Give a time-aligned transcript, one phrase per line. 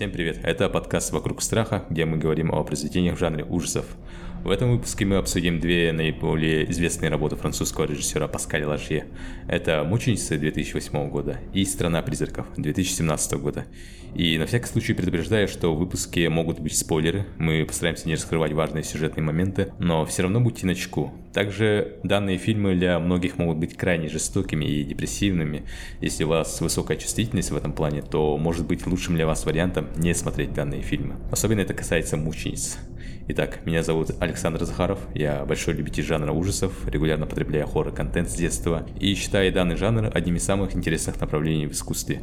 [0.00, 0.40] Всем привет!
[0.44, 3.84] Это подкаст «Вокруг страха», где мы говорим о произведениях в жанре ужасов.
[4.42, 9.04] В этом выпуске мы обсудим две наиболее известные работы французского режиссера Паскаля Лажье.
[9.46, 13.66] Это «Мученицы» 2008 года и «Страна призраков» 2017 года.
[14.14, 18.52] И на всякий случай предупреждаю, что в выпуске могут быть спойлеры, мы постараемся не раскрывать
[18.52, 21.12] важные сюжетные моменты, но все равно будьте начеку.
[21.34, 25.64] Также данные фильмы для многих могут быть крайне жестокими и депрессивными.
[26.00, 29.88] Если у вас высокая чувствительность в этом плане, то может быть лучшим для вас вариантом
[29.98, 31.16] не смотреть данные фильмы.
[31.30, 32.78] Особенно это касается мучениц.
[33.32, 38.84] Итак, меня зовут Александр Захаров, я большой любитель жанра ужасов, регулярно потребляю хоррор-контент с детства
[38.98, 42.22] и считаю данный жанр одним из самых интересных направлений в искусстве.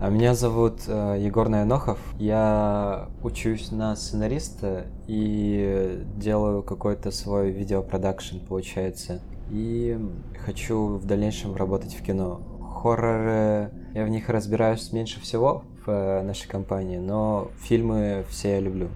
[0.00, 1.98] А меня зовут э, Егор Наянохов.
[2.18, 9.20] Я учусь на сценариста и делаю какой-то свой видеопродакшн, получается.
[9.50, 9.98] И
[10.46, 12.40] хочу в дальнейшем работать в кино.
[12.80, 18.60] Хорроры, я в них разбираюсь меньше всего в э, нашей компании, но фильмы все я
[18.60, 18.88] люблю.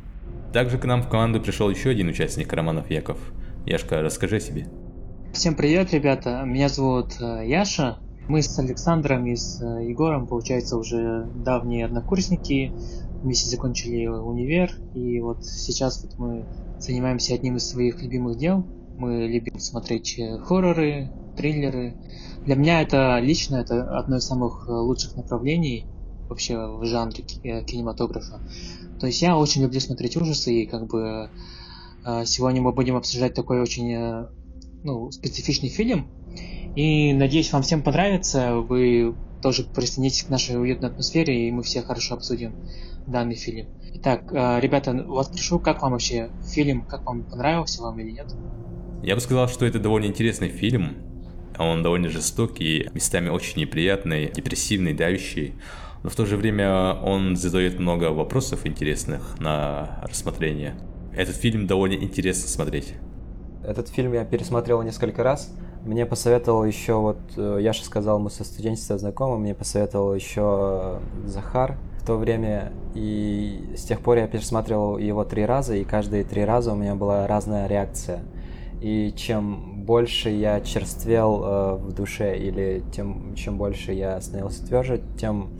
[0.53, 3.19] Также к нам в команду пришел еще один участник Романов Яков.
[3.64, 4.67] Яшка, расскажи о себе.
[5.33, 6.42] Всем привет, ребята.
[6.45, 7.97] Меня зовут э, Яша.
[8.28, 12.70] Мы с Александром и с э, Егором, получается, уже давние однокурсники.
[13.23, 14.73] Вместе закончили универ.
[14.95, 16.45] И вот сейчас вот мы
[16.78, 18.67] занимаемся одним из своих любимых дел.
[18.98, 21.97] Мы любим смотреть э, хорроры, триллеры.
[22.45, 25.86] Для меня это лично это одно из самых лучших направлений
[26.28, 28.41] вообще в жанре кинематографа.
[29.03, 31.28] То есть я очень люблю смотреть ужасы, и как бы
[32.06, 34.27] э, сегодня мы будем обсуждать такой очень э,
[34.84, 36.06] ну, специфичный фильм.
[36.77, 38.55] И надеюсь, вам всем понравится.
[38.55, 42.55] Вы тоже присоединитесь к нашей уютной атмосфере, и мы все хорошо обсудим
[43.08, 43.67] данный фильм.
[43.95, 48.33] Итак, э, ребята, вас прошу, как вам вообще фильм, как вам понравился вам или нет?
[49.03, 50.95] Я бы сказал, что это довольно интересный фильм.
[51.58, 55.55] Он довольно жестокий, местами очень неприятный, депрессивный, давящий
[56.02, 60.74] но в то же время он задает много вопросов интересных на рассмотрение.
[61.14, 62.95] Этот фильм довольно интересно смотреть.
[63.64, 65.55] Этот фильм я пересмотрел несколько раз.
[65.85, 71.77] Мне посоветовал еще, вот э, Яша сказал, мы со студенчества знакомы, мне посоветовал еще Захар
[72.01, 76.45] в то время, и с тех пор я пересматривал его три раза, и каждые три
[76.45, 78.20] раза у меня была разная реакция.
[78.80, 85.02] И чем больше я черствел э, в душе, или тем, чем больше я становился тверже,
[85.18, 85.50] тем...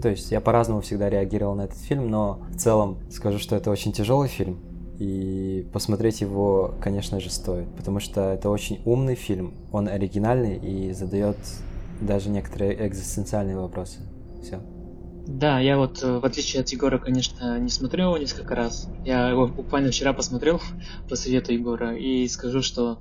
[0.00, 3.70] То есть я по-разному всегда реагировал на этот фильм, но в целом скажу, что это
[3.70, 4.60] очень тяжелый фильм,
[4.98, 10.92] и посмотреть его, конечно же, стоит, потому что это очень умный фильм, он оригинальный и
[10.92, 11.36] задает
[12.00, 13.98] даже некоторые экзистенциальные вопросы.
[14.42, 14.60] Все.
[15.26, 18.88] Да, я вот, э, в отличие от Егора, конечно, не смотрел его несколько раз.
[19.04, 20.60] Я его буквально вчера посмотрел
[21.08, 22.98] по совету Егора и скажу, что,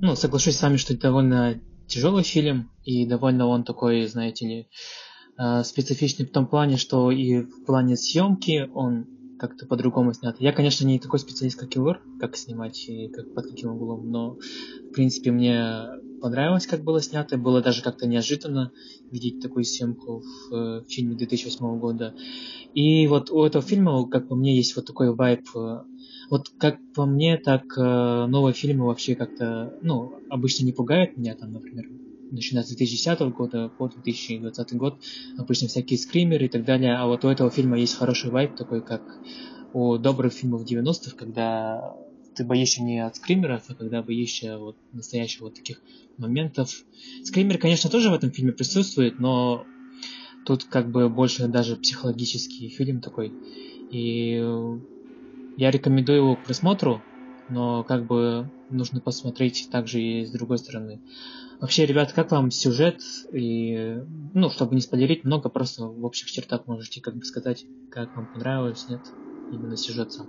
[0.00, 4.68] ну, соглашусь с вами, что это довольно тяжелый фильм, и довольно он такой, знаете ли,
[5.38, 9.06] э, специфичный в том плане, что и в плане съемки он
[9.38, 10.36] как-то по-другому снят.
[10.38, 14.36] Я, конечно, не такой специалист, как Егор, как снимать и как под каким углом, но,
[14.90, 15.86] в принципе, мне
[16.20, 17.38] понравилось, как было снято.
[17.38, 18.72] Было даже как-то неожиданно
[19.10, 22.14] видеть такую съемку в, э, в фильме 2008 года.
[22.74, 25.42] И вот у этого фильма, как по мне, есть вот такой вайб.
[26.30, 31.34] Вот как по мне, так э, новые фильмы вообще как-то, ну, обычно не пугают меня,
[31.34, 31.88] там, например,
[32.30, 35.00] начиная с 2010 года по 2020 год,
[35.36, 38.80] обычно всякие скримеры и так далее, а вот у этого фильма есть хороший вайб такой,
[38.80, 39.02] как
[39.72, 41.96] у добрых фильмов 90-х, когда
[42.34, 45.82] ты боишься не от скримеров, а когда боишься вот настоящих вот таких
[46.16, 46.84] моментов.
[47.24, 49.66] Скример, конечно, тоже в этом фильме присутствует, но
[50.46, 53.32] тут как бы больше даже психологический фильм такой.
[53.90, 54.40] И
[55.56, 57.02] я рекомендую его к просмотру,
[57.48, 61.00] но как бы нужно посмотреть также и с другой стороны.
[61.60, 63.02] Вообще, ребят, как вам сюжет?
[63.32, 63.98] И,
[64.32, 68.26] ну, чтобы не спойлерить, много просто в общих чертах можете как бы сказать, как вам
[68.32, 69.00] понравилось, нет,
[69.52, 70.26] именно сюжет сам.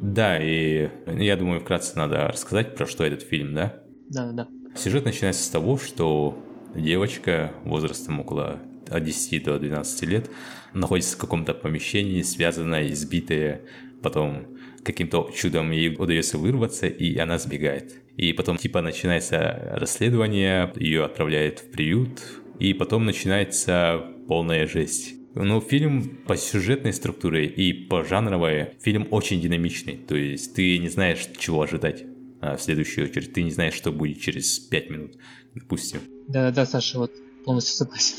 [0.00, 3.82] Да, и я думаю, вкратце надо рассказать, про что этот фильм, да?
[4.10, 4.48] Да, да.
[4.76, 6.36] Сюжет начинается с того, что
[6.74, 8.60] девочка возрастом около
[8.90, 10.30] от 10 до 12 лет
[10.74, 13.62] находится в каком-то помещении, связанная, избитая,
[14.04, 14.46] потом
[14.84, 17.94] каким-то чудом ей удается вырваться, и она сбегает.
[18.16, 22.20] И потом типа начинается расследование, ее отправляют в приют,
[22.60, 25.14] и потом начинается полная жесть.
[25.34, 29.96] Ну, фильм по сюжетной структуре и по жанровой фильм очень динамичный.
[29.96, 32.04] То есть ты не знаешь, чего ожидать
[32.40, 33.32] а в следующую очередь.
[33.32, 35.16] Ты не знаешь, что будет через пять минут,
[35.54, 36.00] допустим.
[36.28, 37.10] Да-да-да, Саша, вот
[37.44, 38.16] полностью согласен.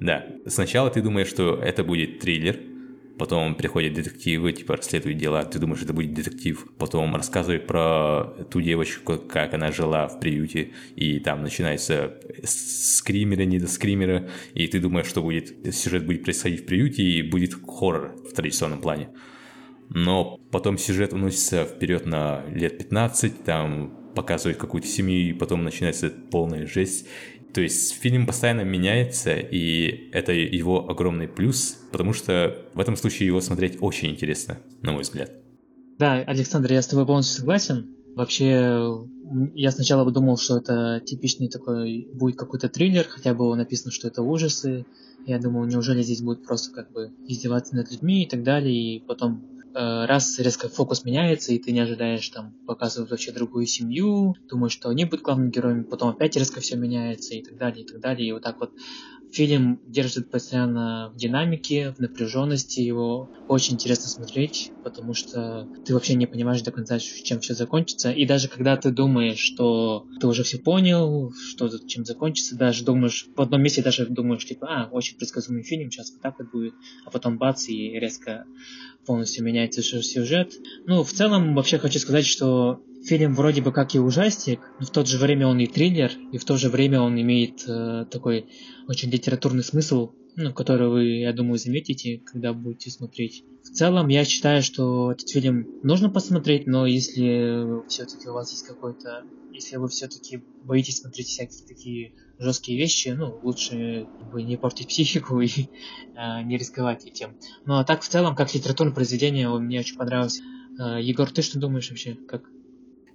[0.00, 0.26] Да.
[0.46, 2.60] Сначала ты думаешь, что это будет триллер,
[3.18, 8.60] потом приходят детективы, типа расследуют дела, ты думаешь, это будет детектив, потом рассказывают про ту
[8.60, 14.80] девочку, как она жила в приюте, и там начинается скримеры, не до скримера, и ты
[14.80, 19.10] думаешь, что будет, сюжет будет происходить в приюте, и будет хоррор в традиционном плане.
[19.90, 26.10] Но потом сюжет уносится вперед на лет 15, там показывают какую-то семью, и потом начинается
[26.10, 27.08] полная жесть.
[27.54, 33.28] То есть фильм постоянно меняется, и это его огромный плюс, потому что в этом случае
[33.28, 35.30] его смотреть очень интересно, на мой взгляд.
[35.96, 37.94] Да, Александр, я с тобой полностью согласен.
[38.16, 38.82] Вообще,
[39.54, 44.22] я сначала думал, что это типичный такой, будет какой-то триллер, хотя было написано, что это
[44.22, 44.84] ужасы.
[45.24, 49.00] Я думал, неужели здесь будет просто как бы издеваться над людьми и так далее, и
[49.00, 54.72] потом раз резко фокус меняется, и ты не ожидаешь там показывать вообще другую семью, думаешь,
[54.72, 58.00] что они будут главными героями, потом опять резко все меняется и так далее, и так
[58.00, 58.28] далее.
[58.28, 58.70] И вот так вот
[59.34, 66.14] фильм держит постоянно в динамике, в напряженности, его очень интересно смотреть, потому что ты вообще
[66.14, 68.12] не понимаешь до конца, чем все закончится.
[68.12, 73.28] И даже когда ты думаешь, что ты уже все понял, что чем закончится, даже думаешь,
[73.34, 76.74] в одном месте даже думаешь, типа, а, очень предсказуемый фильм, сейчас вот так вот будет,
[77.04, 78.46] а потом бац, и резко
[79.04, 80.54] полностью меняется сюжет.
[80.86, 84.90] Ну, в целом, вообще хочу сказать, что фильм вроде бы как и ужастик, но в
[84.90, 88.46] то же время он и триллер, и в то же время он имеет э, такой
[88.88, 93.44] очень литературный смысл, ну, который вы, я думаю, заметите, когда будете смотреть.
[93.62, 98.66] В целом, я считаю, что этот фильм нужно посмотреть, но если все-таки у вас есть
[98.66, 99.24] какой-то...
[99.52, 105.40] Если вы все-таки боитесь смотреть всякие такие жесткие вещи, ну, лучше бы, не портить психику
[105.40, 107.38] и э, не рисковать этим.
[107.64, 110.40] Ну, а так, в целом, как литературное произведение, мне очень понравилось.
[110.78, 112.14] Э, Егор, ты что думаешь вообще?
[112.14, 112.42] Как?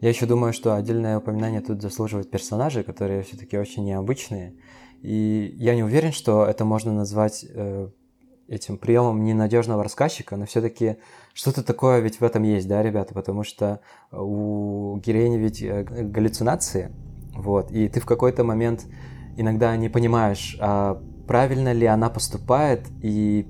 [0.01, 4.55] Я еще думаю, что отдельное упоминание тут заслуживают персонажи, которые все-таки очень необычные.
[5.01, 7.89] И я не уверен, что это можно назвать э,
[8.47, 10.97] этим приемом ненадежного рассказчика, но все-таки
[11.33, 13.81] что-то такое ведь в этом есть, да, ребята, потому что
[14.11, 16.91] у героини ведь э, галлюцинации,
[17.33, 18.85] вот, и ты в какой-то момент
[19.37, 23.47] иногда не понимаешь, а правильно ли она поступает и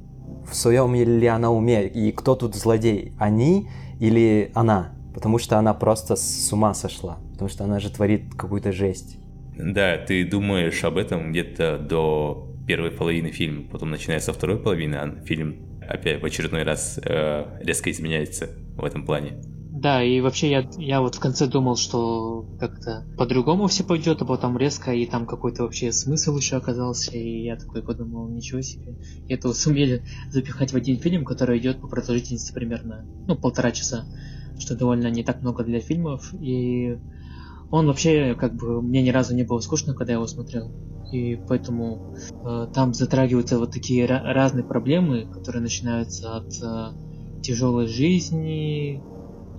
[0.50, 3.70] в своем ли она уме, и кто тут злодей, они
[4.00, 8.72] или она, потому что она просто с ума сошла, потому что она же творит какую-то
[8.72, 9.18] жесть.
[9.58, 15.26] Да, ты думаешь об этом где-то до первой половины фильма, потом начинается второй половины, а
[15.26, 19.42] фильм опять в очередной раз э, резко изменяется в этом плане.
[19.80, 24.26] Да, и вообще я, я вот в конце думал, что как-то по-другому все пойдет, а
[24.26, 28.98] потом резко, и там какой-то вообще смысл еще оказался, и я такой подумал, ничего себе.
[29.26, 34.06] И это сумели запихать в один фильм, который идет по продолжительности примерно, ну, полтора часа,
[34.60, 36.98] что довольно не так много для фильмов, и
[37.72, 40.72] он вообще, как бы, мне ни разу не было скучно, когда я его смотрел.
[41.12, 42.02] И поэтому
[42.44, 49.04] э, там затрагиваются вот такие разные проблемы, которые начинаются от э, тяжелой жизни,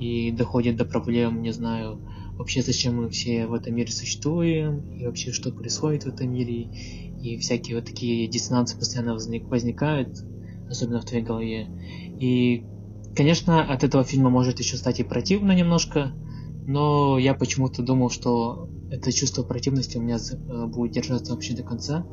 [0.01, 2.01] и доходит до проблем, не знаю,
[2.39, 6.71] вообще зачем мы все в этом мире существуем, и вообще что происходит в этом мире,
[7.23, 10.17] и всякие вот такие диссонансы постоянно возник, возникают,
[10.71, 11.67] особенно в твоей голове.
[12.19, 12.65] И,
[13.15, 16.13] конечно, от этого фильма может еще стать и противно немножко,
[16.67, 21.63] но я почему-то думал, что это чувство противности у меня э, будет держаться вообще до
[21.63, 22.07] конца,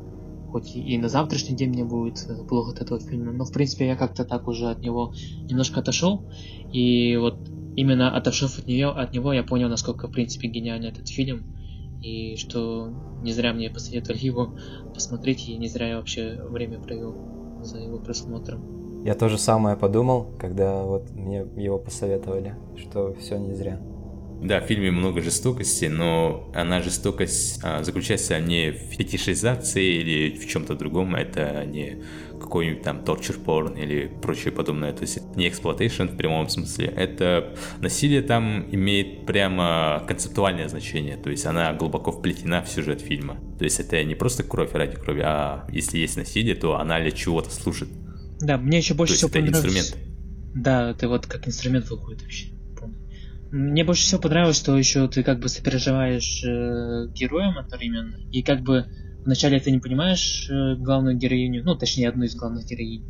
[0.50, 3.86] хоть и на завтрашний день мне будет э, плохо от этого фильма, но в принципе
[3.86, 5.12] я как-то так уже от него
[5.48, 6.30] немножко отошел,
[6.72, 7.38] и вот
[7.78, 11.54] именно отошов от нее, от него, я понял, насколько, в принципе, гениальный этот фильм.
[12.02, 14.56] И что не зря мне посоветовали его
[14.92, 18.87] посмотреть, и не зря я вообще время провел за его просмотром.
[19.04, 23.80] Я тоже самое подумал, когда вот мне его посоветовали, что все не зря.
[24.40, 30.46] Да, в фильме много жестокости, но она жестокость а, заключается не в фетишизации или в
[30.46, 32.04] чем-то другом, это не
[32.40, 37.52] какой-нибудь там torture porn или прочее подобное, то есть не exploitation в прямом смысле, это
[37.80, 43.64] насилие там имеет прямо концептуальное значение, то есть она глубоко вплетена в сюжет фильма, то
[43.64, 47.50] есть это не просто кровь ради крови, а если есть насилие, то она для чего-то
[47.50, 47.88] служит.
[48.40, 49.64] Да, мне еще больше всего понравилось.
[49.64, 49.96] инструмент.
[50.54, 52.48] Да, это вот как инструмент выходит вообще.
[53.50, 58.60] Мне больше всего понравилось, что еще ты как бы сопереживаешь э, героям одновременно, и как
[58.60, 58.86] бы
[59.28, 63.04] Вначале ты не понимаешь э, главную героиню, ну, точнее, одну из главных героинь.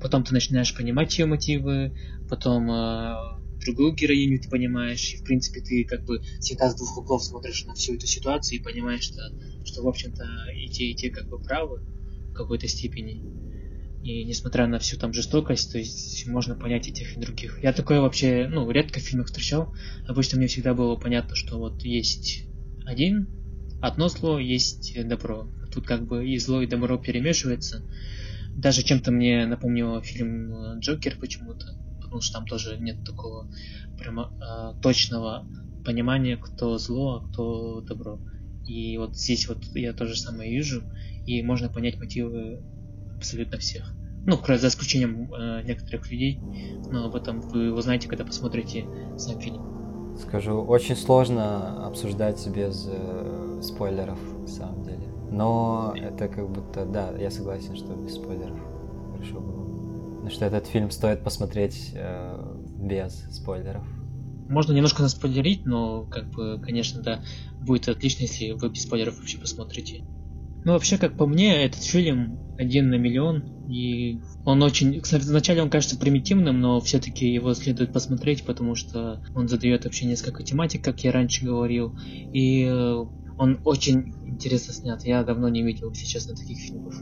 [0.00, 1.96] Потом ты начинаешь понимать ее мотивы,
[2.28, 3.14] потом э,
[3.64, 7.66] другую героиню ты понимаешь, и, в принципе, ты как бы всегда с двух углов смотришь
[7.66, 9.20] на всю эту ситуацию и понимаешь, что,
[9.64, 10.24] что в общем-то,
[10.56, 11.82] и те, и те как бы правы
[12.30, 13.22] в какой-то степени.
[14.02, 17.62] И несмотря на всю там жестокость, то есть можно понять этих и других.
[17.62, 19.74] Я такое вообще, ну, редко в фильмах встречал.
[20.06, 22.44] Обычно мне всегда было понятно, что вот есть
[22.86, 23.28] один,
[23.82, 27.84] одно зло, есть добро тут как бы и зло, и добро перемешивается.
[28.54, 31.66] даже чем-то мне напомнил фильм э, Джокер почему-то,
[32.00, 33.48] потому что там тоже нет такого
[33.98, 35.46] прямо э, точного
[35.84, 38.20] понимания, кто зло, а кто добро.
[38.66, 40.82] И вот здесь вот я то же самое вижу,
[41.26, 42.62] и можно понять мотивы
[43.20, 43.94] абсолютно всех.
[44.26, 46.40] Ну, за исключением э, некоторых людей,
[46.90, 48.86] но об этом вы узнаете, когда посмотрите
[49.16, 50.16] сам фильм.
[50.18, 55.08] Скажу, очень сложно обсуждать без э, спойлеров, на самом деле.
[55.30, 58.58] Но это как будто, да, я согласен, что без спойлеров
[59.12, 60.10] хорошо было.
[60.10, 63.86] Потому что этот фильм стоит посмотреть э, без спойлеров.
[64.48, 67.22] Можно немножко наспойлерить, но, как бы, конечно, да,
[67.62, 70.04] будет отлично, если вы без спойлеров вообще посмотрите.
[70.64, 75.00] Ну, вообще, как по мне, этот фильм один на миллион, и он очень...
[75.00, 80.04] Кстати, вначале он кажется примитивным, но все-таки его следует посмотреть, потому что он задает вообще
[80.06, 83.04] несколько тематик, как я раньше говорил, и э,
[83.38, 85.02] он очень интересно снят.
[85.04, 86.94] Я давно не видел, если честно, таких фильмов.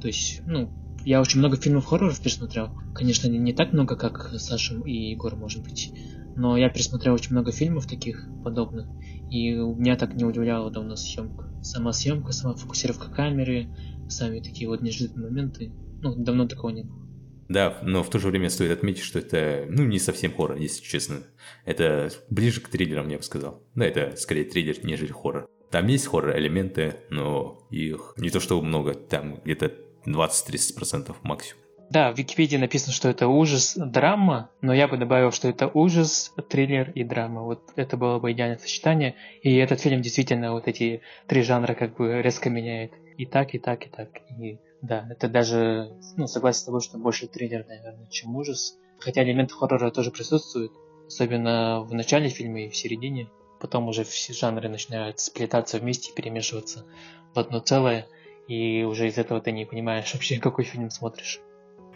[0.00, 0.72] То есть, ну,
[1.04, 2.70] я очень много фильмов хорроров пересмотрел.
[2.92, 5.92] Конечно, не, не так много, как Саша и Егор, может быть.
[6.36, 8.86] Но я пересмотрел очень много фильмов таких подобных.
[9.30, 11.50] И меня так не удивляла давно съемка.
[11.62, 13.68] Сама съемка, сама фокусировка камеры,
[14.08, 15.72] сами такие вот неожиданные моменты.
[16.02, 17.06] Ну, давно такого не было.
[17.48, 20.82] Да, но в то же время стоит отметить, что это, ну, не совсем хоррор, если
[20.82, 21.18] честно.
[21.64, 23.62] Это ближе к триллерам, я бы сказал.
[23.74, 25.48] Да, это скорее триллер, нежели хоррор.
[25.70, 29.72] Там есть хоррор-элементы, но их не то чтобы много, там где-то
[30.06, 31.62] 20-30% максимум.
[31.88, 36.32] Да, в Википедии написано, что это ужас, драма, но я бы добавил, что это ужас,
[36.48, 37.42] триллер и драма.
[37.42, 39.14] Вот это было бы идеальное сочетание.
[39.42, 42.92] И этот фильм действительно вот эти три жанра как бы резко меняет.
[43.16, 44.08] И так, и так, и так.
[44.38, 48.76] И да, это даже, ну, согласен с тобой, что больше триллер, наверное, чем ужас.
[48.98, 50.72] Хотя элементы хоррора тоже присутствуют,
[51.06, 53.28] особенно в начале фильма и в середине.
[53.60, 56.84] Потом уже все жанры начинают сплетаться вместе перемешиваться
[57.32, 58.06] в одно целое.
[58.48, 61.40] И уже из этого ты не понимаешь вообще, какой фильм смотришь.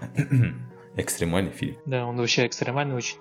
[0.97, 1.77] Экстремальный фильм.
[1.87, 3.19] Да, он вообще экстремальный очень.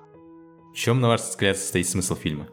[0.73, 2.47] В чем, на ваш взгляд, состоит смысл фильма?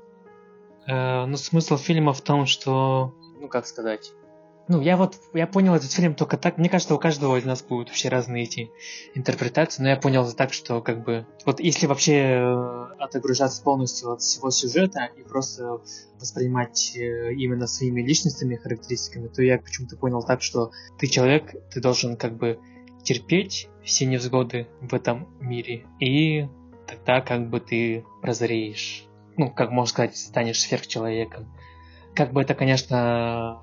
[0.86, 4.12] Э, ну, смысл фильма в том, что, ну, как сказать,
[4.68, 6.58] ну, я вот, я понял этот фильм только так.
[6.58, 8.70] Мне кажется, у каждого из нас будут вообще разные эти
[9.14, 14.10] интерпретации, но я понял это так, что как бы, вот если вообще э, отогружаться полностью
[14.10, 15.80] от всего сюжета и просто
[16.18, 21.80] воспринимать э, именно своими личностными характеристиками, то я почему-то понял так, что ты человек, ты
[21.80, 22.58] должен как бы
[23.06, 26.48] терпеть все невзгоды в этом мире, и
[26.88, 29.04] тогда как бы ты прозреешь.
[29.36, 31.54] Ну, как можно сказать, станешь сверхчеловеком.
[32.14, 33.62] Как бы это, конечно,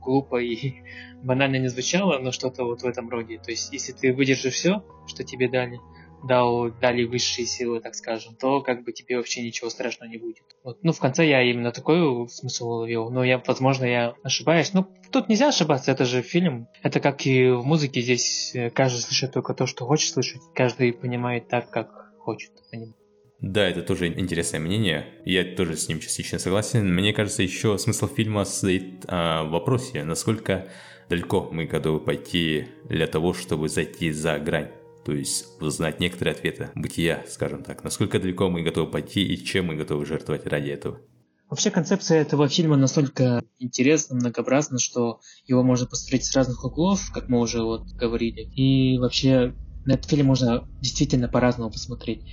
[0.00, 0.82] глупо и
[1.22, 3.38] банально не звучало, но что-то вот в этом роде.
[3.38, 5.78] То есть, если ты выдержишь все, что тебе дали,
[6.24, 10.42] дал, дали высшие силы, так скажем, то как бы тебе вообще ничего страшного не будет.
[10.64, 10.78] Вот.
[10.82, 14.72] Ну, в конце я именно такой смысл уловил, но я, возможно, я ошибаюсь.
[14.72, 16.68] Ну, тут нельзя ошибаться, это же фильм.
[16.82, 20.92] Это как и в музыке, здесь э, каждый слышит только то, что хочет слышать, каждый
[20.92, 22.52] понимает так, как хочет.
[23.40, 25.06] Да, это тоже интересное мнение.
[25.24, 26.92] Я тоже с ним частично согласен.
[26.92, 30.68] Мне кажется, еще смысл фильма состоит а, в вопросе, насколько
[31.08, 34.70] далеко мы готовы пойти для того, чтобы зайти за грань.
[35.08, 37.82] То есть узнать некоторые ответы бытия, скажем так.
[37.82, 41.00] Насколько далеко мы готовы пойти и чем мы готовы жертвовать ради этого.
[41.48, 47.30] Вообще концепция этого фильма настолько интересна, многообразна, что его можно посмотреть с разных углов, как
[47.30, 48.42] мы уже вот говорили.
[48.54, 49.54] И вообще
[49.86, 52.30] на этот фильм можно действительно по-разному посмотреть.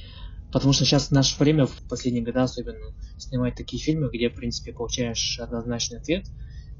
[0.51, 4.36] Потому что сейчас в наше время, в последние годы особенно, снимать такие фильмы, где, в
[4.36, 6.25] принципе, получаешь однозначный ответ,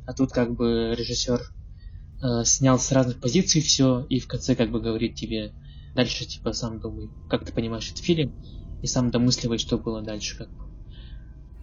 [0.06, 1.40] а тут как бы режиссер
[2.22, 5.54] э, снял с разных позиций все, и в конце как бы говорит тебе
[5.96, 8.34] дальше, типа, сам думай, как ты понимаешь этот фильм,
[8.82, 10.66] и сам домысливай, что было дальше, как бы.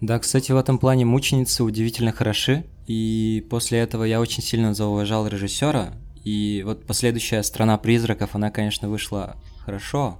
[0.01, 5.27] Да, кстати, в этом плане мученицы удивительно хороши, и после этого я очень сильно зауважал
[5.27, 5.93] режиссера,
[6.25, 10.19] и вот последующая «Страна призраков», она, конечно, вышла хорошо,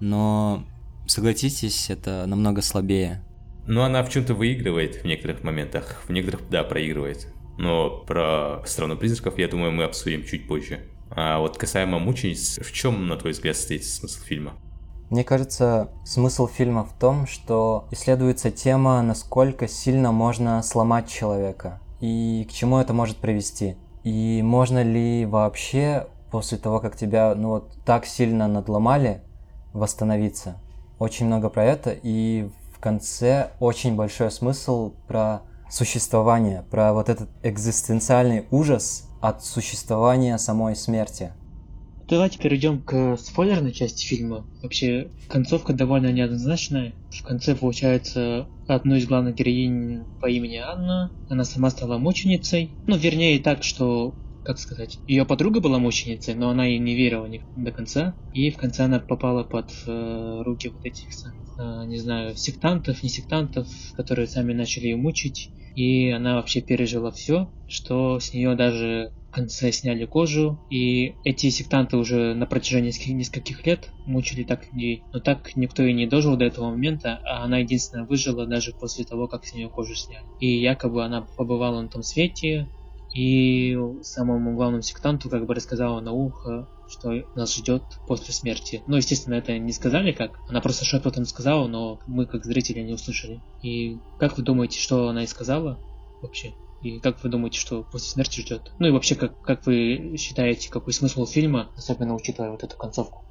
[0.00, 0.64] но
[1.06, 3.24] согласитесь, это намного слабее.
[3.66, 7.28] Ну, она в чем-то выигрывает в некоторых моментах, в некоторых, да, проигрывает.
[7.58, 10.80] Но про страну призраков, я думаю, мы обсудим чуть позже.
[11.10, 14.52] А вот касаемо мучениц, в чем, на твой взгляд, стоит смысл фильма?
[15.10, 22.46] Мне кажется, смысл фильма в том, что исследуется тема, насколько сильно можно сломать человека и
[22.48, 23.76] к чему это может привести.
[24.04, 29.22] И можно ли вообще после того, как тебя ну вот так сильно надломали,
[29.72, 30.60] восстановиться?
[30.98, 37.28] очень много про это, и в конце очень большой смысл про существование, про вот этот
[37.42, 41.32] экзистенциальный ужас от существования самой смерти.
[42.08, 44.46] Давайте перейдем к спойлерной части фильма.
[44.62, 46.94] Вообще, концовка довольно неоднозначная.
[47.10, 52.70] В конце, получается, одну из главных героинь по имени Анна, она сама стала мученицей.
[52.86, 54.14] Ну, вернее, так, что
[54.48, 58.56] как сказать, ее подруга была мученицей, но она ей не верила до конца, и в
[58.56, 64.26] конце она попала под э, руки вот этих, э, не знаю, сектантов, не сектантов, которые
[64.26, 69.70] сами начали ее мучить, и она вообще пережила все, что с нее даже в конце
[69.72, 75.54] сняли кожу, и эти сектанты уже на протяжении нескольких лет мучили так людей, но так
[75.54, 79.44] никто и не дожил до этого момента, а она единственная выжила даже после того, как
[79.44, 80.24] с нее кожу сняли.
[80.40, 82.68] И якобы она побывала на том свете,
[83.14, 88.82] и самому главному сектанту как бы рассказала на ухо, что нас ждет после смерти.
[88.86, 92.94] Ну, естественно, это не сказали как, она просто шепотом сказала, но мы как зрители не
[92.94, 93.40] услышали.
[93.62, 95.78] И как вы думаете, что она и сказала
[96.22, 96.54] вообще?
[96.82, 98.72] И как вы думаете, что после смерти ждет?
[98.78, 103.24] Ну и вообще, как, как вы считаете, какой смысл фильма, особенно учитывая вот эту концовку?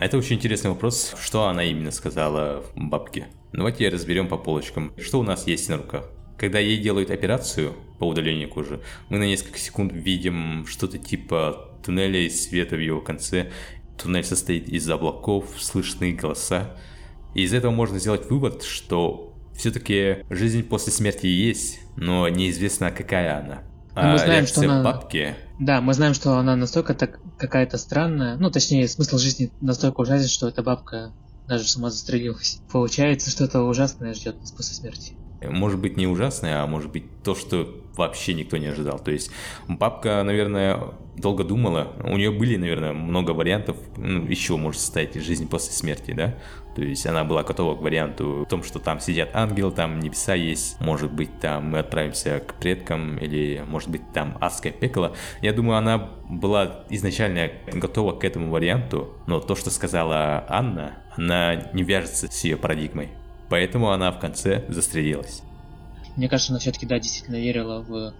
[0.00, 1.14] Это очень интересный вопрос.
[1.20, 3.28] Что она именно сказала бабке?
[3.52, 4.92] Давайте разберем по полочкам.
[4.98, 6.10] Что у нас есть на руках?
[6.42, 12.18] Когда ей делают операцию по удалению кожи, мы на несколько секунд видим что-то типа туннеля
[12.18, 13.52] и света в его конце.
[13.96, 16.74] Туннель состоит из облаков, слышны голоса.
[17.36, 23.38] И из этого можно сделать вывод, что все-таки жизнь после смерти есть, но неизвестно, какая
[23.38, 23.62] она.
[23.94, 24.82] А мы знаем, что она...
[24.82, 25.36] бабки...
[25.60, 30.26] Да, мы знаем, что она настолько так какая-то странная, ну, точнее, смысл жизни настолько ужасен,
[30.26, 31.12] что эта бабка
[31.46, 32.58] даже сама застрелилась.
[32.72, 35.12] Получается, что-то ужасное ждет нас после смерти
[35.48, 38.98] может быть не ужасное, а может быть то, что вообще никто не ожидал.
[38.98, 39.30] То есть
[39.68, 45.48] бабка, наверное, долго думала, у нее были, наверное, много вариантов, ну, из может состоять жизнь
[45.48, 46.34] после смерти, да?
[46.74, 50.34] То есть она была готова к варианту в том, что там сидят ангелы, там небеса
[50.34, 55.14] есть, может быть, там мы отправимся к предкам, или, может быть, там адское пекло.
[55.42, 61.56] Я думаю, она была изначально готова к этому варианту, но то, что сказала Анна, она
[61.74, 63.10] не вяжется с ее парадигмой.
[63.52, 65.42] Поэтому она в конце застрелилась.
[66.16, 68.14] Мне кажется, она все-таки, да, действительно верила в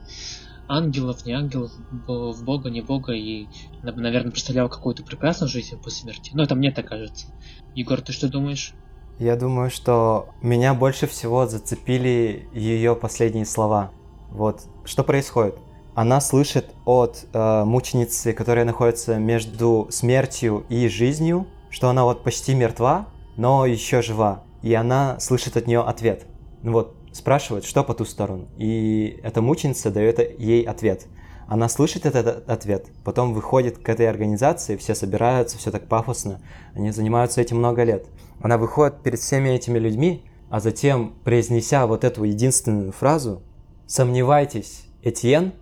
[0.68, 1.72] ангелов, не ангелов,
[2.06, 3.46] в Бога, не Бога, и,
[3.82, 6.32] наверное, представляла какую-то прекрасную жизнь после смерти.
[6.34, 7.28] Но это мне так кажется.
[7.74, 8.74] Егор, ты что думаешь?
[9.18, 13.90] Я думаю, что меня больше всего зацепили ее последние слова.
[14.28, 15.54] Вот, что происходит?
[15.94, 22.52] Она слышит от э, мученицы, которая находится между смертью и жизнью, что она вот почти
[22.52, 23.07] мертва,
[23.38, 26.27] но еще жива и она слышит от нее ответ.
[26.62, 31.07] Ну вот, спрашивает, что по ту сторону, и эта мученица дает ей ответ.
[31.48, 36.40] Она слышит этот ответ, потом выходит к этой организации, все собираются, все так пафосно,
[36.75, 38.07] они занимаются этим много лет.
[38.40, 43.42] Она выходит перед всеми этими людьми, а затем, произнеся вот эту единственную фразу,
[43.87, 45.53] «Сомневайтесь, Этьен»,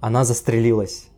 [0.00, 1.08] она застрелилась.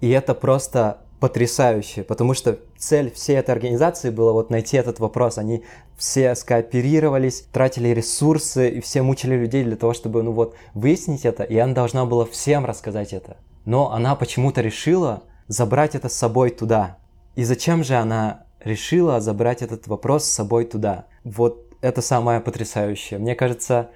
[0.00, 5.38] И это просто потрясающе, потому что цель всей этой организации была вот найти этот вопрос.
[5.38, 5.62] Они
[5.96, 11.44] все скооперировались, тратили ресурсы и все мучили людей для того, чтобы ну вот выяснить это,
[11.44, 13.36] и она должна была всем рассказать это.
[13.64, 16.98] Но она почему-то решила забрать это с собой туда.
[17.36, 21.06] И зачем же она решила забрать этот вопрос с собой туда?
[21.22, 23.20] Вот это самое потрясающее.
[23.20, 23.90] Мне кажется,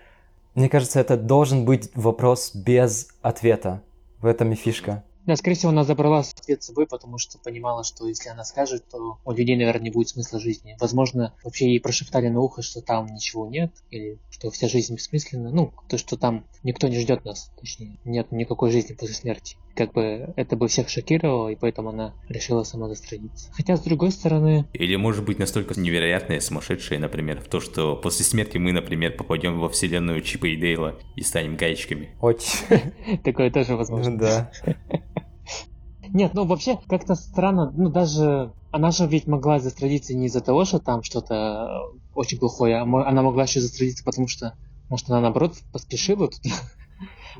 [0.54, 3.82] мне кажется, это должен быть вопрос без ответа.
[4.20, 5.02] В этом и фишка.
[5.26, 8.88] Да, скорее всего, она забрала ответ с собой, потому что понимала, что если она скажет,
[8.88, 10.76] то у людей, наверное, не будет смысла жизни.
[10.78, 15.50] Возможно, вообще ей прошептали на ухо, что там ничего нет, или что вся жизнь бессмысленна.
[15.50, 19.56] Ну, то, что там никто не ждет нас, точнее, нет никакой жизни после смерти.
[19.76, 23.50] Как бы это бы всех шокировало, и поэтому она решила сама застрелиться.
[23.52, 24.66] Хотя, с другой стороны...
[24.72, 29.60] Или может быть настолько невероятное, сумасшедшее, например, в то, что после смерти мы, например, попадем
[29.60, 32.10] во вселенную Чипа и Дейла и станем гаечками.
[32.20, 33.18] Очень.
[33.24, 34.16] Такое тоже возможно.
[34.16, 34.50] Да.
[36.08, 40.64] Нет, ну вообще как-то странно, ну даже она же ведь могла застрелиться не из-за того,
[40.64, 44.54] что там что-то очень плохое, а она могла еще застрелиться, потому что,
[44.88, 46.40] может, она наоборот поспешила тут.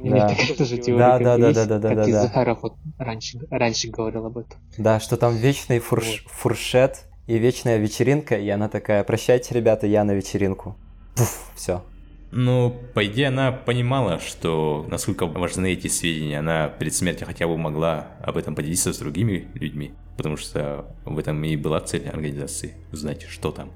[0.03, 0.29] Да.
[0.29, 2.23] такая тоже теория, да, да, да, да, да, да, и да.
[2.23, 4.59] Захаров вот раньше, раньше говорил об этом.
[4.79, 6.33] Да, что там вечный фурш, вот.
[6.33, 10.77] фуршет и вечная вечеринка, и она такая, прощайте, ребята, я на вечеринку.
[11.17, 11.83] Пуф, все.
[12.33, 16.41] Ну, по идее, она понимала, что насколько важны эти сведения.
[16.41, 21.19] Она перед смертью хотя бы могла об этом поделиться с другими людьми, потому что в
[21.19, 23.71] этом и была цель организации– узнать, что там.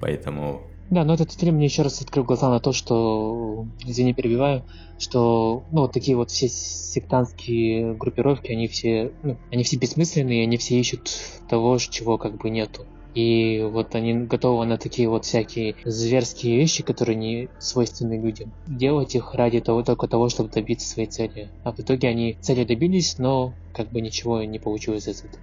[0.00, 0.69] Поэтому...
[0.90, 4.64] Да, но этот фильм мне еще раз открыл глаза на то, что, извини, перебиваю,
[4.98, 10.56] что, ну, вот такие вот все сектантские группировки, они все, ну, они все бессмысленные, они
[10.56, 11.08] все ищут
[11.48, 12.86] того, чего как бы нету.
[13.14, 18.52] И вот они готовы на такие вот всякие зверские вещи, которые не свойственны людям.
[18.66, 21.50] Делать их ради того, только того, чтобы добиться своей цели.
[21.64, 25.42] А в итоге они цели добились, но как бы ничего не получилось из этого.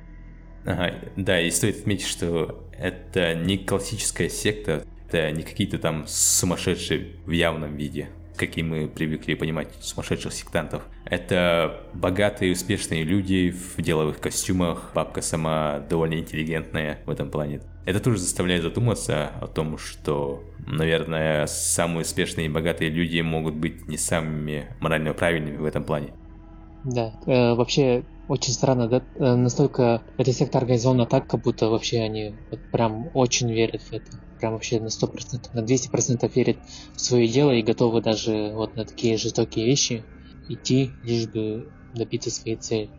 [0.65, 7.15] Ага, да, и стоит отметить, что это не классическая секта, это не какие-то там сумасшедшие
[7.25, 8.09] в явном виде.
[8.35, 10.83] какие мы привыкли понимать сумасшедших сектантов.
[11.05, 17.61] Это богатые, успешные люди в деловых костюмах, бабка сама довольно интеллигентная в этом плане.
[17.85, 23.87] Это тоже заставляет задуматься о том, что, наверное, самые успешные и богатые люди могут быть
[23.87, 26.13] не самыми морально правильными в этом плане.
[26.83, 29.01] Да, э, вообще очень странно, да?
[29.15, 33.93] Э, настолько эта секта организована так, как будто вообще они вот прям очень верят в
[33.93, 34.11] это.
[34.39, 36.57] Прям вообще на 100%, на 200% верят
[36.95, 40.05] в свое дело и готовы даже вот на такие жестокие вещи
[40.47, 42.91] идти, лишь бы добиться своей цели.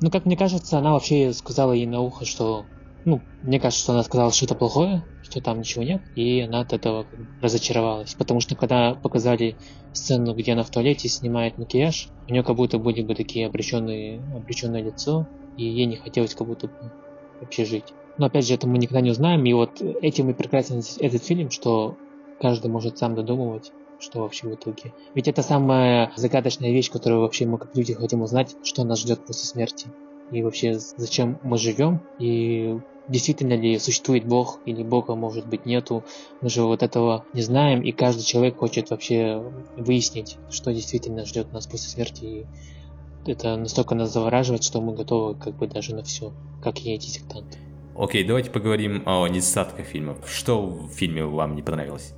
[0.00, 2.66] Ну, как мне кажется, она вообще сказала ей на ухо, что...
[3.04, 6.72] Ну, мне кажется, что она сказала что-то плохое, что там ничего нет, и она от
[6.72, 7.06] этого
[7.40, 8.14] разочаровалась.
[8.14, 9.56] Потому что когда показали
[9.92, 14.22] сцену, где она в туалете снимает макияж, у нее как будто были бы такие обреченные,
[14.34, 16.92] обреченное лицо, и ей не хотелось как будто бы
[17.40, 17.92] вообще жить.
[18.18, 21.50] Но опять же, это мы никогда не узнаем, и вот этим и прекрасен этот фильм,
[21.50, 21.96] что
[22.40, 24.92] каждый может сам додумывать, что вообще в итоге.
[25.14, 29.24] Ведь это самая загадочная вещь, которую вообще мы как люди хотим узнать, что нас ждет
[29.24, 29.86] после смерти.
[30.30, 32.76] И вообще, зачем мы живем, и
[33.08, 36.04] действительно ли существует Бог или Бога может быть нету.
[36.42, 39.42] Мы же вот этого не знаем, и каждый человек хочет вообще
[39.76, 42.24] выяснить, что действительно ждет нас после смерти.
[42.24, 46.92] И это настолько нас завораживает, что мы готовы как бы даже на все, как и
[46.92, 47.58] эти сектанты.
[47.98, 50.16] Окей, давайте поговорим о недостатках фильма.
[50.24, 52.14] Что в фильме вам не понравилось?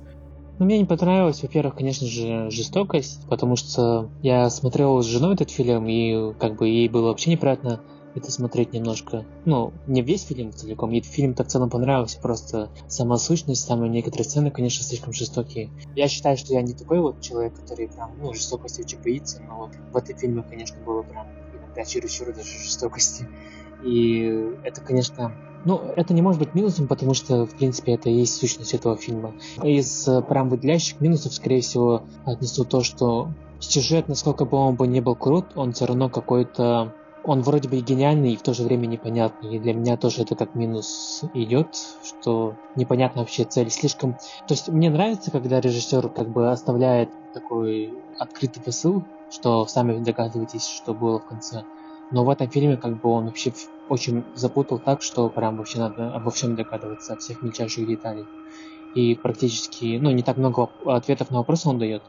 [0.59, 5.49] Ну, мне не понравилось, во-первых, конечно же, жестокость, потому что я смотрел с женой этот
[5.49, 7.81] фильм, и как бы ей было вообще неприятно
[8.13, 9.25] это смотреть немножко.
[9.45, 14.25] Ну, не весь фильм целиком, мне фильм-то в целом понравился, просто сама сущность, самые некоторые
[14.25, 15.71] сцены, конечно, слишком жестокие.
[15.95, 19.57] Я считаю, что я не такой вот человек, который прям, ну, жестокости очень боится, но
[19.57, 23.27] вот в этом фильме, конечно, было прям иногда чересчур даже жестокости.
[23.83, 25.33] И это, конечно,
[25.65, 28.97] ну, это не может быть минусом, потому что, в принципе, это и есть сущность этого
[28.97, 29.33] фильма.
[29.63, 34.87] Из э, прям выделяющих минусов, скорее всего, отнесу то, что сюжет, насколько бы он бы
[34.87, 38.53] не был крут, он все равно какой-то он вроде бы и гениальный, и в то
[38.53, 39.55] же время непонятный.
[39.55, 41.67] И для меня тоже это как минус идет,
[42.03, 43.69] что непонятна вообще цель.
[43.69, 44.13] Слишком...
[44.47, 50.67] То есть мне нравится, когда режиссер как бы оставляет такой открытый посыл, что сами догадываетесь,
[50.67, 51.63] что было в конце.
[52.11, 53.53] Но в этом фильме как бы он вообще
[53.89, 58.25] очень запутал так, что прям вообще надо обо всем догадываться, о всех мельчайших деталей.
[58.95, 62.03] И практически, ну, не так много ответов на вопросы он дает.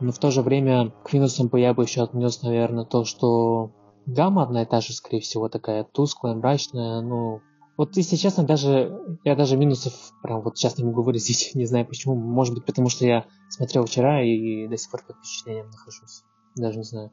[0.00, 3.72] Но в то же время к минусам бы я бы еще отнес, наверное, то, что
[4.06, 7.40] гамма одна и та же, скорее всего, такая тусклая, мрачная, ну...
[7.76, 11.84] Вот, если честно, даже я даже минусов прям вот сейчас не могу выразить, не знаю
[11.84, 12.14] почему.
[12.14, 16.22] Может быть, потому что я смотрел вчера и до сих пор под впечатлением нахожусь.
[16.54, 17.10] Даже не знаю.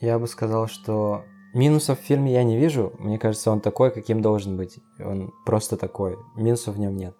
[0.00, 1.24] Я бы сказал, что
[1.58, 2.92] минусов в фильме я не вижу.
[2.98, 4.78] Мне кажется, он такой, каким должен быть.
[4.98, 6.16] Он просто такой.
[6.36, 7.14] Минусов в нем нет.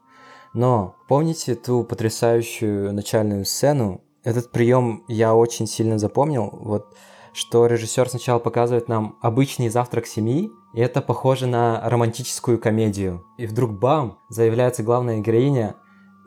[0.55, 4.01] Но помните ту потрясающую начальную сцену?
[4.24, 6.48] Этот прием я очень сильно запомнил.
[6.53, 6.94] Вот
[7.33, 13.24] что режиссер сначала показывает нам обычный завтрак семьи, и это похоже на романтическую комедию.
[13.37, 15.77] И вдруг бам, заявляется главная героиня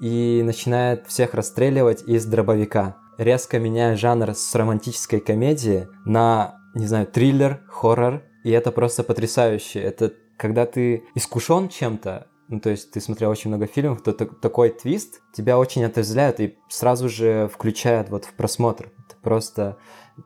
[0.02, 7.08] и начинает всех расстреливать из дробовика, резко меняя жанр с романтической комедии на, не знаю,
[7.08, 9.80] триллер, хоррор, и это просто потрясающе.
[9.80, 14.70] Это когда ты искушен чем-то, ну, то есть ты смотрел очень много фильмов, то такой
[14.70, 18.92] твист тебя очень отрезвляет и сразу же включает вот в просмотр.
[19.08, 19.78] Это просто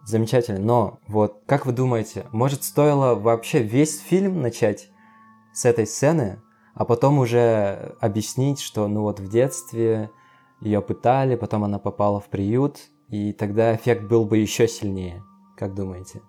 [0.06, 0.60] замечательно.
[0.60, 4.90] Но вот как вы думаете, может стоило вообще весь фильм начать
[5.54, 6.42] с этой сцены,
[6.74, 10.10] а потом уже объяснить, что ну вот в детстве
[10.62, 12.80] ее пытали, потом она попала в приют,
[13.10, 15.24] и тогда эффект был бы еще сильнее.
[15.58, 16.22] Как думаете?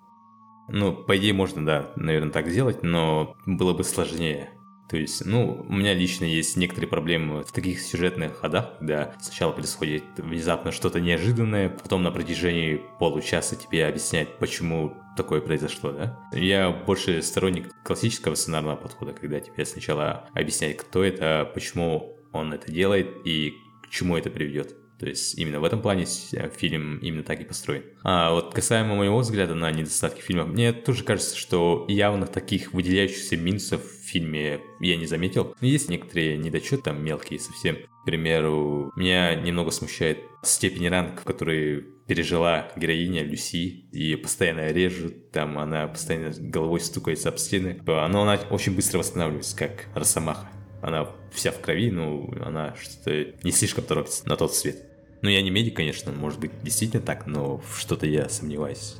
[0.68, 4.50] Ну, по идее, можно, да, наверное, так сделать, но было бы сложнее.
[4.88, 9.50] То есть, ну, у меня лично есть некоторые проблемы в таких сюжетных ходах, когда сначала
[9.50, 16.20] происходит внезапно что-то неожиданное, потом на протяжении получаса тебе объяснять, почему такое произошло, да?
[16.32, 22.70] Я больше сторонник классического сценарного подхода, когда тебе сначала объяснять, кто это, почему он это
[22.70, 24.76] делает и к чему это приведет.
[24.98, 27.82] То есть именно в этом плане э, фильм именно так и построен.
[28.02, 33.36] А вот касаемо моего взгляда на недостатки фильма, мне тоже кажется, что явно таких выделяющихся
[33.36, 35.54] минусов в фильме я не заметил.
[35.60, 37.76] Но есть некоторые недочеты, там мелкие совсем.
[37.76, 45.32] К примеру, меня немного смущает степень ранг, в которой пережила героиня Люси, и постоянно режут,
[45.32, 47.80] там она постоянно головой стукается об стены.
[47.84, 50.48] Но она очень быстро восстанавливается, как Росомаха
[50.82, 54.76] она вся в крови, ну, она что-то не слишком торопится на тот свет.
[55.22, 58.96] Ну, я не медик, конечно, может быть, действительно так, но в что-то я сомневаюсь.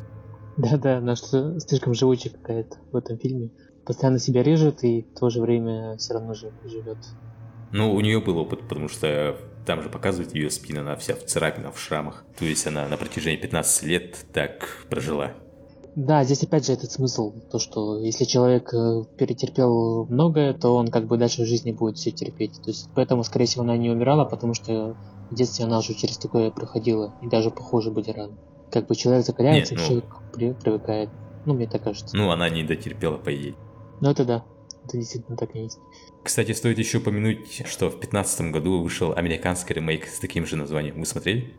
[0.57, 3.51] Да-да, она что слишком живучая какая-то в этом фильме.
[3.85, 6.99] Постоянно себя режет и в то же время все равно же живет.
[7.73, 9.37] Ну, у нее был опыт, потому что
[9.67, 12.25] там же показывает ее спину, она вся в царапинах, в шрамах.
[12.39, 15.35] То есть она на протяжении 15 лет так прожила.
[15.97, 20.89] Да, здесь опять же этот смысл, то что если человек э, перетерпел многое, то он
[20.89, 22.61] как бы дальше в жизни будет все терпеть.
[22.63, 24.95] То есть поэтому, скорее всего, она не умирала, потому что
[25.31, 28.37] в детстве она уже через такое проходила, и даже похоже были раны.
[28.71, 29.89] Как бы человек закаляется, Нет, ну...
[29.89, 31.09] человек при, привыкает.
[31.47, 32.15] Ну, мне так кажется.
[32.15, 33.55] Ну, она не дотерпела, по идее.
[34.03, 34.45] Ну, это да.
[34.85, 35.79] Это действительно так и есть.
[36.23, 40.99] Кстати, стоит еще упомянуть, что в 2015 году вышел американский ремейк с таким же названием.
[40.99, 41.55] Вы смотрели?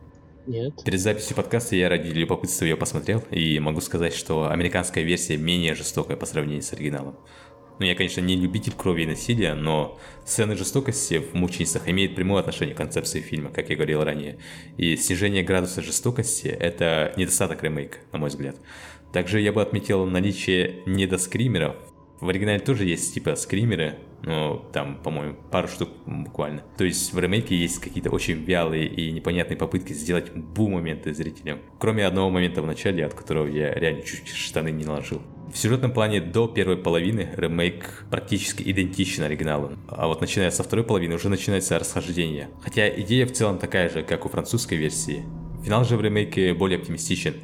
[0.46, 0.74] Нет.
[0.84, 5.74] Перед записью подкаста я ради любопытства ее посмотрел, и могу сказать, что американская версия менее
[5.74, 7.16] жестокая по сравнению с оригиналом.
[7.78, 12.40] Ну, я, конечно, не любитель крови и насилия, но сцены жестокости в «Мученицах» имеют прямое
[12.40, 14.38] отношение к концепции фильма, как я говорил ранее.
[14.76, 18.56] И снижение градуса жестокости– это недостаток ремейка, на мой взгляд.
[19.12, 21.76] Также я бы отметил наличие недоскримеров
[22.20, 26.62] в оригинале тоже есть типа скримеры, но там, по-моему, пару штук буквально.
[26.76, 31.60] То есть в ремейке есть какие-то очень вялые и непонятные попытки сделать бу-моменты зрителям.
[31.78, 35.22] Кроме одного момента в начале, от которого я реально чуть штаны не наложил.
[35.52, 40.84] В сюжетном плане до первой половины ремейк практически идентичен оригиналу, а вот начиная со второй
[40.84, 42.50] половины уже начинается расхождение.
[42.60, 45.24] Хотя идея в целом такая же, как у французской версии.
[45.64, 47.34] Финал же в ремейке более оптимистичен,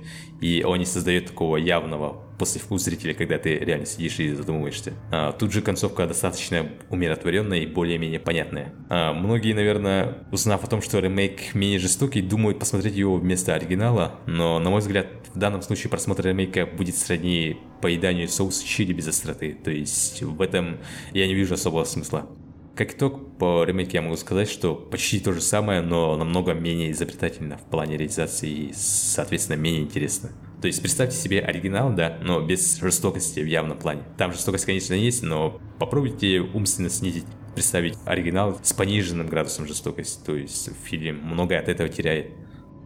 [0.40, 4.92] и он не создает такого явного послевкус зрителя, когда ты реально сидишь и задумываешься.
[5.11, 8.74] А, тут же концовка достаточно умиротворенная и более-менее понятная.
[8.88, 14.20] А, многие, наверное, узнав о том, что ремейк менее жестокий, думают посмотреть его вместо оригинала,
[14.27, 19.09] но, на мой взгляд, в данном случае просмотр ремейка будет сродни поеданию соуса чили без
[19.09, 20.79] остроты, то есть в этом
[21.12, 22.29] я не вижу особого смысла.
[22.74, 26.90] Как итог, по ремейке я могу сказать, что почти то же самое, но намного менее
[26.90, 30.32] изобретательно в плане реализации и, соответственно, менее интересно.
[30.60, 34.02] То есть представьте себе оригинал, да, но без жестокости в явном плане.
[34.16, 40.24] Там жестокость, конечно, есть, но попробуйте умственно снизить, представить оригинал с пониженным градусом жестокости.
[40.24, 42.32] То есть фильм многое от этого теряет.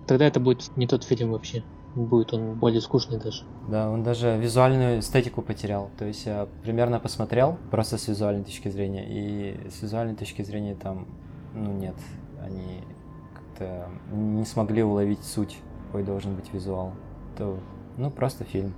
[0.06, 1.62] Тогда это будет не тот фильм вообще.
[2.06, 3.44] Будет он более скучный даже.
[3.68, 5.90] Да, он даже визуальную эстетику потерял.
[5.98, 10.74] То есть я примерно посмотрел, просто с визуальной точки зрения, и с визуальной точки зрения
[10.74, 11.06] там,
[11.54, 11.96] ну нет,
[12.40, 12.82] они
[13.34, 16.92] как-то не смогли уловить суть, какой должен быть визуал
[17.38, 17.56] это,
[17.96, 18.74] ну, просто фильм.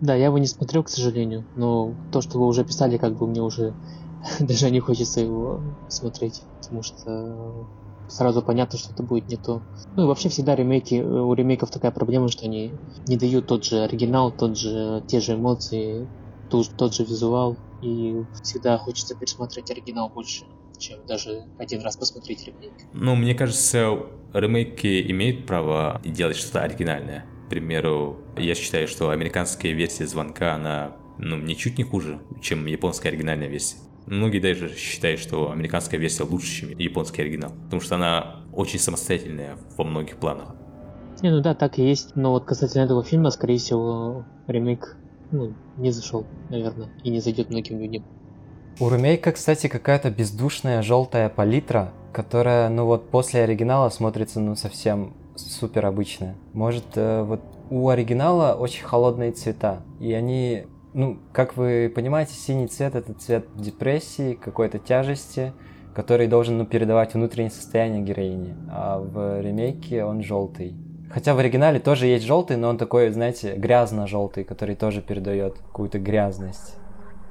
[0.00, 3.26] Да, я его не смотрел, к сожалению, но то, что вы уже писали, как бы
[3.26, 3.74] мне уже
[4.40, 7.66] даже не хочется его смотреть, потому что
[8.08, 9.62] сразу понятно, что это будет не то.
[9.96, 12.72] Ну и вообще всегда ремейки, у ремейков такая проблема, что они
[13.06, 16.08] не дают тот же оригинал, тот же, те же эмоции,
[16.50, 20.44] тот, тот же визуал, и всегда хочется пересмотреть оригинал больше,
[20.78, 22.72] чем даже один раз посмотреть ремейк.
[22.92, 24.00] Ну, мне кажется,
[24.32, 27.26] ремейки имеют право делать что-то оригинальное.
[27.46, 33.10] К примеру, я считаю, что американская версия звонка, она ну, ничуть не хуже, чем японская
[33.10, 33.78] оригинальная версия.
[34.10, 39.56] Многие даже считают, что американская версия лучше, чем японский оригинал, потому что она очень самостоятельная
[39.76, 40.54] во многих планах.
[41.22, 42.16] Не, ну да, так и есть.
[42.16, 44.96] Но вот касательно этого фильма, скорее всего, ремейк
[45.30, 48.04] ну, не зашел, наверное, и не зайдет многим людям.
[48.80, 55.14] У ремейка, кстати, какая-то бездушная желтая палитра, которая, ну вот, после оригинала смотрится, ну, совсем
[55.34, 56.36] супер обычная.
[56.52, 57.40] Может, э, вот
[57.70, 60.66] у оригинала очень холодные цвета, и они,
[60.98, 65.52] ну, как вы понимаете, синий цвет это цвет депрессии, какой-то тяжести,
[65.94, 70.74] который должен ну, передавать внутреннее состояние героини, а в ремейке он желтый.
[71.08, 76.00] Хотя в оригинале тоже есть желтый, но он такой, знаете, грязно-желтый, который тоже передает какую-то
[76.00, 76.74] грязность.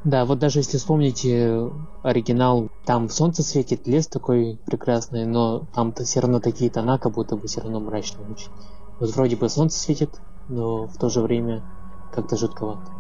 [0.06, 1.70] Да, вот даже если вспомните
[2.04, 7.36] оригинал, там солнце светит, лес такой прекрасный, но там-то все равно такие тона, как будто
[7.36, 8.50] бы все равно мрачные очень.
[9.02, 11.64] Вот вроде бы солнце светит, но в то же время
[12.14, 12.98] как-то жутковато.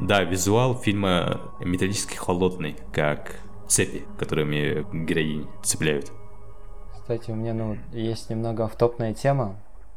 [0.00, 3.36] Да, визуал фильма металлически холодный, как
[3.68, 6.12] цепи, которыми героини цепляют.
[6.92, 9.56] Кстати, у меня ну, есть немного автопная тема.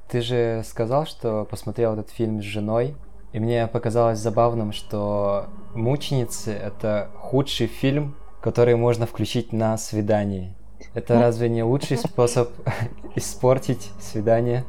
[0.09, 2.95] Ты же сказал, что посмотрел этот фильм с женой,
[3.33, 10.55] и мне показалось забавным, что «Мученицы»— это худший фильм, который можно включить на свидании.
[10.93, 12.49] Это разве не лучший способ
[13.15, 14.65] испортить свидание?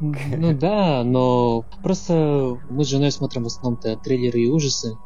[0.00, 4.98] Ну да, но просто мы с женой смотрим в основном-то триллеры и ужасы.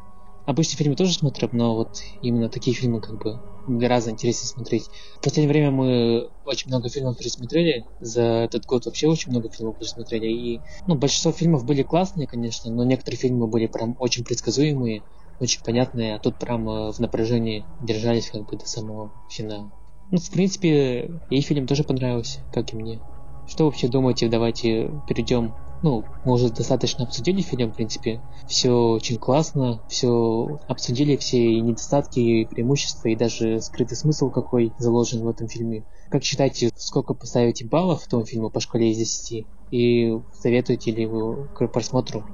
[0.47, 1.89] Обычные фильмы тоже смотрим, но вот
[2.21, 4.91] именно такие фильмы как бы гораздо интереснее смотреть.
[5.19, 7.87] В последнее время мы очень много фильмов пересмотрели.
[7.99, 10.27] За этот год вообще очень много фильмов пересмотрели.
[10.27, 15.03] И, ну, большинство фильмов были классные, конечно, но некоторые фильмы были прям очень предсказуемые,
[15.41, 19.73] очень понятные, а тут прям э, в напряжении держались как бы до самого финала.
[20.11, 23.01] Ну, в принципе, ей фильм тоже понравился, как и мне.
[23.47, 24.29] Что вообще думаете?
[24.29, 25.55] Давайте перейдем
[25.85, 28.23] ну, мы уже достаточно обсудили фильм, в принципе.
[28.49, 35.23] Все очень классно, все обсудили все недостатки, и преимущества, и даже скрытый смысл какой заложен
[35.23, 35.85] в этом фильме.
[36.09, 39.47] Как считаете, сколько поставите баллов этому фильму по шкале из 10?
[39.73, 42.25] И советуете ли вы к просмотру?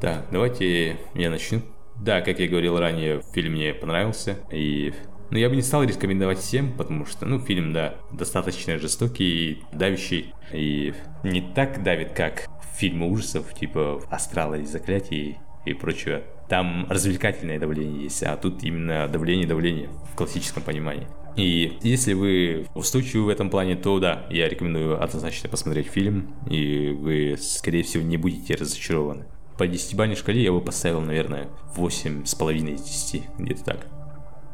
[0.00, 1.60] Да, давайте я начну.
[2.00, 4.94] Да, как я говорил ранее, фильм мне понравился, и
[5.30, 9.62] но я бы не стал рекомендовать всем, потому что, ну, фильм, да, достаточно жестокий и
[9.72, 10.32] давящий.
[10.52, 16.24] И не так давит, как фильмы ужасов, типа «Астрала» и «Заклятие» и прочее.
[16.48, 21.06] Там развлекательное давление есть, а тут именно давление-давление в классическом понимании.
[21.36, 26.90] И если вы устойчивы в этом плане, то да, я рекомендую однозначно посмотреть фильм, и
[26.90, 29.24] вы, скорее всего, не будете разочарованы.
[29.58, 33.86] По 10-бальной шкале я бы поставил, наверное, 8,5 из 10, где-то так.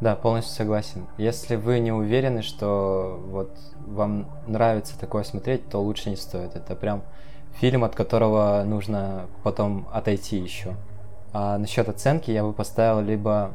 [0.01, 1.05] Да, полностью согласен.
[1.19, 3.51] Если вы не уверены, что вот
[3.85, 6.55] вам нравится такое смотреть, то лучше не стоит.
[6.55, 7.03] Это прям
[7.59, 10.73] фильм, от которого нужно потом отойти еще.
[11.33, 13.51] А насчет оценки я бы поставил либо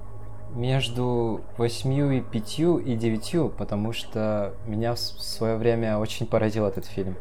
[0.55, 6.87] между 8 и 5 и 9, потому что меня в свое время очень поразил этот
[6.87, 7.17] фильм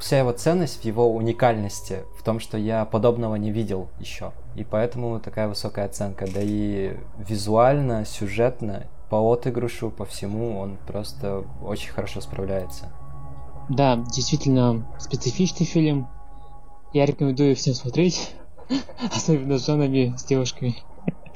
[0.00, 4.32] вся его ценность в его уникальности, в том, что я подобного не видел еще.
[4.56, 6.26] И поэтому такая высокая оценка.
[6.26, 12.90] Да и визуально, сюжетно, по отыгрышу, по всему он просто очень хорошо справляется.
[13.68, 16.08] Да, действительно специфичный фильм.
[16.92, 18.34] Я рекомендую всем смотреть,
[19.14, 20.76] особенно с женами, с девушками.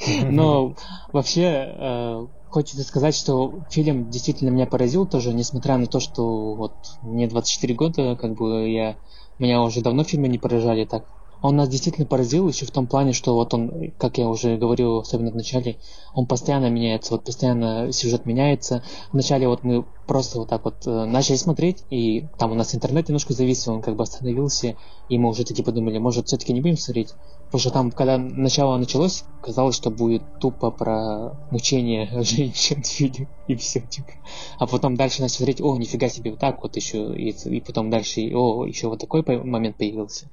[0.31, 0.75] Но
[1.13, 6.77] вообще э, Хочется сказать, что фильм действительно меня поразил тоже, несмотря на то, что вот
[7.03, 8.97] мне 24 года, как бы я
[9.41, 11.03] меня уже давно фильмы не поражали так.
[11.45, 15.01] Он нас действительно поразил еще в том плане, что вот он, как я уже говорил,
[15.01, 15.77] особенно в начале,
[16.15, 18.83] он постоянно меняется, вот постоянно сюжет меняется.
[19.13, 23.09] Вначале вот мы просто вот так вот э, начали смотреть, и там у нас интернет
[23.09, 24.77] немножко завис, он как бы остановился,
[25.11, 27.13] и мы уже такие подумали, может все-таки не будем смотреть.
[27.45, 33.29] Потому что там, когда начало началось, казалось, что будет тупо про мучение женщин в фильме,
[33.49, 34.13] и все, типа.
[34.59, 37.91] А потом дальше начали смотреть, о, нифига себе, вот так вот еще, и, и потом
[37.91, 40.31] дальше, о, еще вот такой момент появился.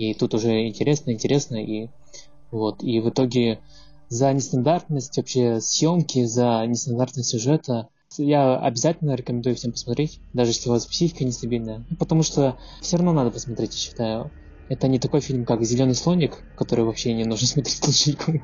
[0.00, 1.90] И тут уже интересно, интересно, и
[2.50, 3.60] вот, и в итоге
[4.08, 10.72] за нестандартность вообще съемки, за нестандартность сюжета, я обязательно рекомендую всем посмотреть, даже если у
[10.72, 11.84] вас психика нестабильная.
[11.98, 14.30] Потому что все равно надо посмотреть, я считаю.
[14.70, 18.40] Это не такой фильм, как Зеленый слоник, который вообще не нужно смотреть слушайку.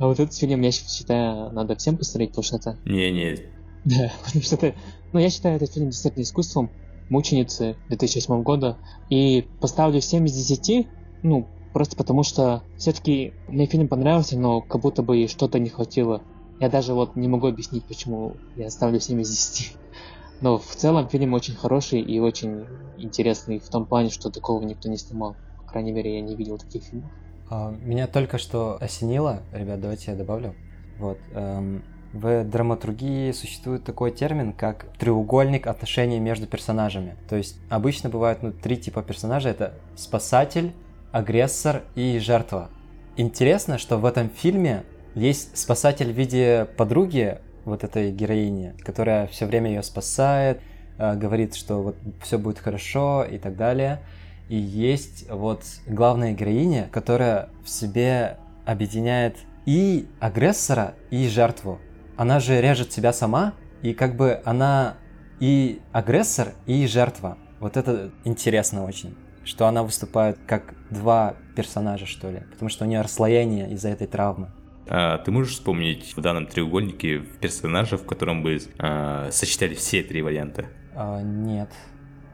[0.00, 2.78] А вот этот фильм, я считаю, надо всем посмотреть, потому что это...
[2.84, 3.38] Не-не.
[3.84, 4.74] Да, потому что это...
[5.12, 6.68] Ну, я считаю этот фильм действительно искусством.
[7.08, 8.78] Мученицы 2008 года.
[9.08, 10.88] И поставлю 7 из 10,
[11.22, 16.22] ну, просто потому что все-таки мне фильм понравился, но как будто бы что-то не хватило.
[16.58, 19.76] Я даже вот не могу объяснить, почему я ставлю 7 из 10.
[20.40, 22.66] Но в целом фильм очень хороший и очень
[22.98, 25.36] интересный в том плане, что такого никто не снимал
[25.76, 27.10] крайней мере, я не видел таких фильмов.
[27.50, 30.54] А, меня только что осенило, ребят, давайте я добавлю.
[30.98, 31.84] Вот, эм,
[32.16, 37.16] в драматургии существует такой термин, как треугольник отношений между персонажами.
[37.28, 39.50] То есть обычно бывают ну, три типа персонажей.
[39.50, 40.72] Это спасатель,
[41.12, 42.70] агрессор и жертва.
[43.16, 44.82] Интересно, что в этом фильме
[45.14, 50.60] есть спасатель в виде подруги вот этой героини, которая все время ее спасает,
[50.98, 54.00] э, говорит, что вот все будет хорошо и так далее.
[54.48, 61.80] И есть вот главная героиня, которая в себе объединяет и агрессора, и жертву.
[62.16, 64.96] Она же режет себя сама, и как бы она
[65.40, 67.36] и агрессор, и жертва.
[67.60, 72.88] Вот это интересно очень, что она выступает как два персонажа, что ли, потому что у
[72.88, 74.50] нее расслоение из-за этой травмы.
[74.88, 80.22] А, ты можешь вспомнить в данном треугольнике персонажа, в котором бы а, сочетали все три
[80.22, 80.66] варианта?
[80.94, 81.70] А, нет,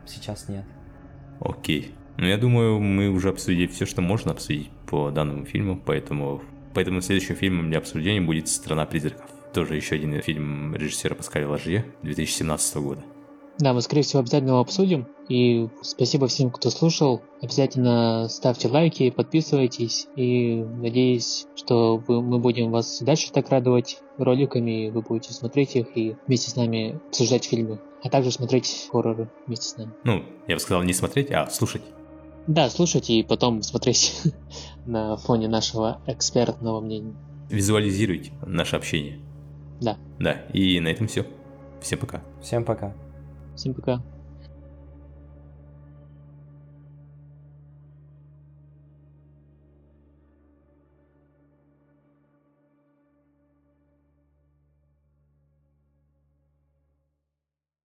[0.06, 0.64] сейчас нет.
[1.40, 1.94] Окей.
[2.18, 6.42] Ну, я думаю, мы уже обсудили все, что можно обсудить по данному фильму, поэтому,
[6.74, 9.41] поэтому следующим фильмом для обсуждения будет «Страна призраков».
[9.52, 13.02] Тоже еще один фильм режиссера Паскаля Ложье 2017 года.
[13.58, 15.06] Да, мы, скорее всего, обязательно его обсудим.
[15.28, 17.22] И спасибо всем, кто слушал.
[17.42, 20.08] Обязательно ставьте лайки, подписывайтесь.
[20.16, 24.88] И надеюсь, что вы, мы будем вас дальше так радовать роликами.
[24.88, 27.78] Вы будете смотреть их и вместе с нами обсуждать фильмы.
[28.02, 29.92] А также смотреть хорроры вместе с нами.
[30.04, 31.82] Ну, я бы сказал не смотреть, а слушать.
[32.46, 34.22] Да, слушать и потом смотреть
[34.86, 37.14] на фоне нашего экспертного мнения.
[37.48, 39.20] Визуализируйте наше общение.
[39.82, 39.96] Да.
[40.18, 41.26] Да, и на этом все.
[41.80, 42.22] Всем пока.
[42.40, 42.94] Всем пока.
[43.56, 44.02] Всем пока.